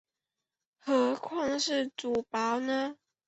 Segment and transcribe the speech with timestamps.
[0.83, 2.95] 何况是主簿呢？